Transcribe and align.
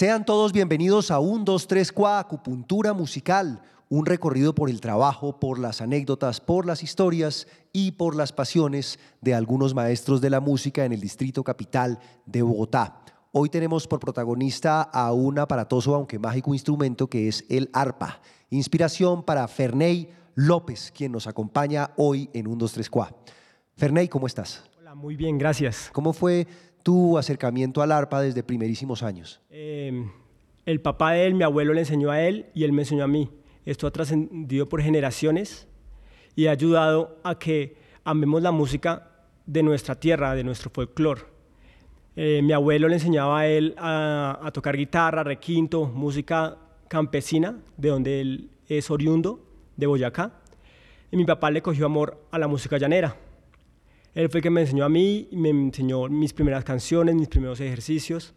Sean 0.00 0.24
todos 0.24 0.54
bienvenidos 0.54 1.10
a 1.10 1.18
un 1.18 1.44
2, 1.44 1.66
3, 1.66 1.92
4, 1.92 2.18
acupuntura 2.20 2.94
musical, 2.94 3.60
un 3.90 4.06
recorrido 4.06 4.54
por 4.54 4.70
el 4.70 4.80
trabajo, 4.80 5.38
por 5.38 5.58
las 5.58 5.82
anécdotas, 5.82 6.40
por 6.40 6.64
las 6.64 6.82
historias 6.82 7.46
y 7.74 7.90
por 7.90 8.16
las 8.16 8.32
pasiones 8.32 8.98
de 9.20 9.34
algunos 9.34 9.74
maestros 9.74 10.22
de 10.22 10.30
la 10.30 10.40
música 10.40 10.86
en 10.86 10.94
el 10.94 11.02
Distrito 11.02 11.44
Capital 11.44 11.98
de 12.24 12.40
Bogotá. 12.40 13.02
Hoy 13.32 13.50
tenemos 13.50 13.86
por 13.86 14.00
protagonista 14.00 14.80
a 14.80 15.12
un 15.12 15.38
aparatoso, 15.38 15.94
aunque 15.94 16.18
mágico 16.18 16.54
instrumento 16.54 17.06
que 17.06 17.28
es 17.28 17.44
el 17.50 17.68
arpa. 17.74 18.22
Inspiración 18.48 19.22
para 19.22 19.46
Ferney 19.48 20.08
López, 20.34 20.94
quien 20.96 21.12
nos 21.12 21.26
acompaña 21.26 21.90
hoy 21.98 22.30
en 22.32 22.46
un 22.46 22.56
2, 22.56 22.72
3, 22.72 22.88
4. 22.88 23.16
Ferney, 23.76 24.08
¿cómo 24.08 24.26
estás? 24.26 24.64
Hola, 24.78 24.94
muy 24.94 25.14
bien, 25.14 25.36
gracias. 25.36 25.90
¿Cómo 25.92 26.14
fue 26.14 26.46
tu 26.82 27.18
acercamiento 27.18 27.82
al 27.82 27.92
arpa 27.92 28.20
desde 28.20 28.42
primerísimos 28.42 29.02
años? 29.02 29.40
Eh, 29.50 30.06
el 30.66 30.80
papá 30.80 31.12
de 31.12 31.26
él, 31.26 31.34
mi 31.34 31.44
abuelo 31.44 31.72
le 31.72 31.80
enseñó 31.80 32.10
a 32.10 32.20
él 32.20 32.46
y 32.54 32.64
él 32.64 32.72
me 32.72 32.82
enseñó 32.82 33.04
a 33.04 33.08
mí. 33.08 33.30
Esto 33.64 33.86
ha 33.86 33.90
trascendido 33.90 34.68
por 34.68 34.82
generaciones 34.82 35.68
y 36.36 36.46
ha 36.46 36.52
ayudado 36.52 37.18
a 37.22 37.38
que 37.38 37.76
amemos 38.04 38.42
la 38.42 38.52
música 38.52 39.08
de 39.46 39.62
nuestra 39.62 39.94
tierra, 39.94 40.34
de 40.34 40.44
nuestro 40.44 40.70
folclore. 40.70 41.22
Eh, 42.16 42.40
mi 42.42 42.52
abuelo 42.52 42.88
le 42.88 42.94
enseñaba 42.94 43.40
a 43.40 43.46
él 43.46 43.74
a, 43.78 44.38
a, 44.42 44.50
tocar 44.50 44.76
guitarra, 44.76 45.22
requinto, 45.22 45.86
música 45.86 46.56
campesina, 46.88 47.58
de 47.76 47.88
donde 47.88 48.20
él 48.20 48.50
es 48.68 48.90
oriundo, 48.90 49.40
de 49.76 49.86
Boyacá. 49.86 50.32
Y 51.10 51.16
mi 51.16 51.24
papá 51.24 51.50
le 51.50 51.62
cogió 51.62 51.86
amor 51.86 52.20
a 52.30 52.38
la 52.38 52.48
música 52.48 52.78
llanera. 52.78 53.16
Él 54.14 54.28
fue 54.28 54.38
el 54.38 54.42
que 54.42 54.50
me 54.50 54.62
enseñó 54.62 54.84
a 54.84 54.88
mí, 54.88 55.28
me 55.32 55.50
enseñó 55.50 56.08
mis 56.08 56.32
primeras 56.32 56.64
canciones, 56.64 57.14
mis 57.14 57.28
primeros 57.28 57.60
ejercicios. 57.60 58.34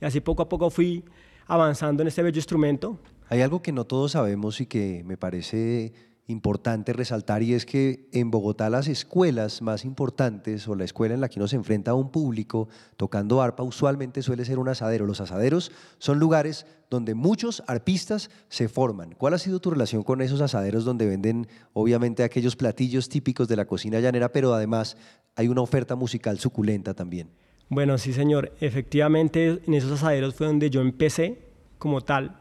Y 0.00 0.04
así 0.04 0.20
poco 0.20 0.42
a 0.42 0.48
poco 0.48 0.70
fui 0.70 1.04
avanzando 1.46 2.02
en 2.02 2.08
este 2.08 2.22
bello 2.22 2.38
instrumento. 2.38 2.98
Hay 3.28 3.40
algo 3.40 3.60
que 3.60 3.72
no 3.72 3.84
todos 3.84 4.12
sabemos 4.12 4.60
y 4.60 4.66
que 4.66 5.02
me 5.04 5.16
parece 5.16 5.92
importante 6.28 6.92
resaltar 6.92 7.42
y 7.42 7.54
es 7.54 7.64
que 7.64 8.08
en 8.12 8.30
Bogotá 8.30 8.68
las 8.68 8.88
escuelas 8.88 9.62
más 9.62 9.84
importantes 9.84 10.66
o 10.66 10.74
la 10.74 10.84
escuela 10.84 11.14
en 11.14 11.20
la 11.20 11.28
que 11.28 11.38
uno 11.38 11.46
se 11.46 11.56
enfrenta 11.56 11.92
a 11.92 11.94
un 11.94 12.10
público 12.10 12.68
tocando 12.96 13.40
arpa 13.40 13.62
usualmente 13.62 14.22
suele 14.22 14.44
ser 14.44 14.58
un 14.58 14.68
asadero. 14.68 15.06
Los 15.06 15.20
asaderos 15.20 15.70
son 15.98 16.18
lugares 16.18 16.66
donde 16.90 17.14
muchos 17.14 17.62
arpistas 17.68 18.30
se 18.48 18.68
forman. 18.68 19.12
¿Cuál 19.16 19.34
ha 19.34 19.38
sido 19.38 19.60
tu 19.60 19.70
relación 19.70 20.02
con 20.02 20.20
esos 20.20 20.40
asaderos 20.40 20.84
donde 20.84 21.06
venden 21.06 21.46
obviamente 21.72 22.24
aquellos 22.24 22.56
platillos 22.56 23.08
típicos 23.08 23.46
de 23.46 23.56
la 23.56 23.66
cocina 23.66 24.00
llanera, 24.00 24.32
pero 24.32 24.52
además 24.52 24.96
hay 25.36 25.46
una 25.46 25.60
oferta 25.60 25.94
musical 25.94 26.40
suculenta 26.40 26.94
también? 26.94 27.30
Bueno, 27.68 27.98
sí 27.98 28.12
señor, 28.12 28.52
efectivamente 28.60 29.60
en 29.64 29.74
esos 29.74 29.92
asaderos 29.92 30.34
fue 30.34 30.48
donde 30.48 30.70
yo 30.70 30.80
empecé 30.80 31.38
como 31.78 32.00
tal 32.00 32.40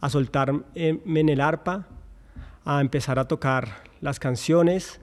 a 0.00 0.08
soltarme 0.08 0.62
en 0.74 1.28
el 1.28 1.40
arpa, 1.40 1.86
a 2.64 2.80
empezar 2.80 3.18
a 3.18 3.26
tocar 3.26 3.84
las 4.00 4.18
canciones. 4.18 5.00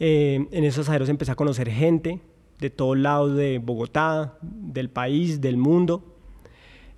Eh, 0.00 0.46
en 0.50 0.64
esos 0.64 0.86
asaderos 0.86 1.08
empecé 1.08 1.32
a 1.32 1.34
conocer 1.34 1.70
gente 1.70 2.20
de 2.58 2.70
todos 2.70 2.96
lados 2.96 3.36
de 3.36 3.58
Bogotá, 3.58 4.38
del 4.40 4.90
país, 4.90 5.40
del 5.40 5.56
mundo. 5.56 6.02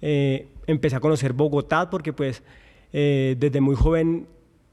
Eh, 0.00 0.48
empecé 0.66 0.96
a 0.96 1.00
conocer 1.00 1.32
Bogotá 1.32 1.90
porque 1.90 2.12
pues 2.12 2.42
eh, 2.92 3.36
desde 3.38 3.60
muy 3.60 3.74
joven 3.74 4.28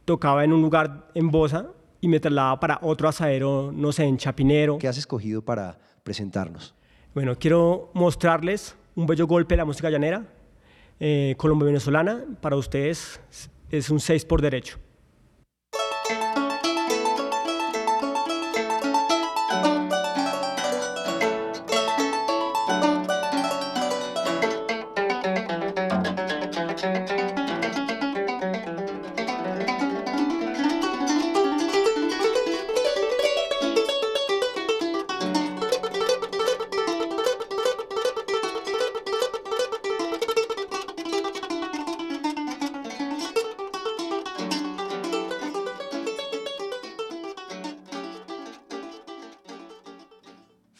tocaba 0.05 0.43
en 0.43 0.53
un 0.53 0.61
lugar 0.61 1.09
en 1.13 1.31
Bosa 1.31 1.69
y 2.01 2.07
me 2.07 2.19
trasladaba 2.19 2.59
para 2.59 2.79
otro 2.81 3.07
asadero, 3.07 3.71
no 3.73 3.91
sé, 3.91 4.03
en 4.03 4.17
Chapinero. 4.17 4.77
¿Qué 4.77 4.87
has 4.87 4.97
escogido 4.97 5.41
para 5.41 5.79
presentarnos? 6.03 6.75
Bueno, 7.13 7.37
quiero 7.37 7.91
mostrarles 7.93 8.75
un 8.95 9.05
bello 9.05 9.27
golpe 9.27 9.53
de 9.53 9.57
la 9.57 9.65
música 9.65 9.89
llanera, 9.89 10.25
eh, 10.99 11.35
colombo-venezolana. 11.37 12.25
Para 12.41 12.55
ustedes 12.55 13.21
es 13.69 13.89
un 13.89 13.99
6 13.99 14.25
por 14.25 14.41
derecho. 14.41 14.77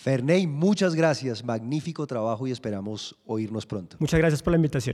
Ferney, 0.03 0.47
muchas 0.47 0.96
gracias, 0.96 1.46
magnífico 1.46 2.06
trabajo 2.06 2.46
y 2.46 2.52
esperamos 2.52 3.16
oírnos 3.25 3.66
pronto. 3.66 3.96
Muchas 4.00 4.19
gracias 4.19 4.44
por 4.44 4.52
la 4.52 4.58
invitación. 4.58 4.91